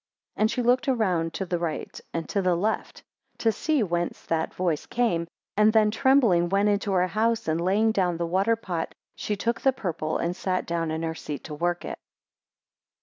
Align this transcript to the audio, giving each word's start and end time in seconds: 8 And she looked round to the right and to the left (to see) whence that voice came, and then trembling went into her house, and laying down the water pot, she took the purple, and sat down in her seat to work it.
8 0.35 0.41
And 0.41 0.49
she 0.49 0.63
looked 0.63 0.87
round 0.87 1.31
to 1.35 1.45
the 1.45 1.59
right 1.59 2.01
and 2.11 2.27
to 2.29 2.41
the 2.41 2.55
left 2.55 3.03
(to 3.37 3.51
see) 3.51 3.83
whence 3.83 4.23
that 4.25 4.51
voice 4.51 4.87
came, 4.87 5.27
and 5.55 5.71
then 5.71 5.91
trembling 5.91 6.49
went 6.49 6.69
into 6.69 6.91
her 6.93 7.05
house, 7.05 7.47
and 7.47 7.61
laying 7.61 7.91
down 7.91 8.17
the 8.17 8.25
water 8.25 8.55
pot, 8.55 8.95
she 9.15 9.35
took 9.35 9.61
the 9.61 9.71
purple, 9.71 10.17
and 10.17 10.35
sat 10.35 10.65
down 10.65 10.89
in 10.89 11.03
her 11.03 11.13
seat 11.13 11.43
to 11.43 11.53
work 11.53 11.85
it. 11.85 11.99